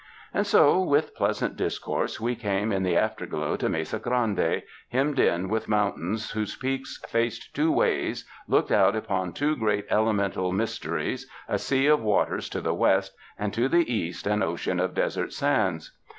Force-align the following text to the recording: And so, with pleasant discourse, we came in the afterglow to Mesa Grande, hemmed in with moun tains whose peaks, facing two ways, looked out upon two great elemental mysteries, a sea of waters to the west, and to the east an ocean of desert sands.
And 0.33 0.47
so, 0.47 0.81
with 0.81 1.13
pleasant 1.13 1.55
discourse, 1.55 2.19
we 2.19 2.35
came 2.35 2.71
in 2.71 2.81
the 2.81 2.97
afterglow 2.97 3.55
to 3.57 3.69
Mesa 3.69 3.99
Grande, 3.99 4.63
hemmed 4.89 5.19
in 5.19 5.47
with 5.47 5.69
moun 5.69 5.93
tains 5.93 6.31
whose 6.31 6.55
peaks, 6.55 6.99
facing 7.07 7.51
two 7.53 7.71
ways, 7.71 8.27
looked 8.47 8.71
out 8.71 8.95
upon 8.95 9.31
two 9.31 9.55
great 9.55 9.85
elemental 9.91 10.51
mysteries, 10.51 11.29
a 11.47 11.59
sea 11.59 11.85
of 11.85 12.01
waters 12.01 12.49
to 12.49 12.61
the 12.61 12.73
west, 12.73 13.15
and 13.37 13.53
to 13.53 13.67
the 13.69 13.93
east 13.93 14.25
an 14.25 14.41
ocean 14.41 14.79
of 14.79 14.95
desert 14.95 15.33
sands. 15.33 15.91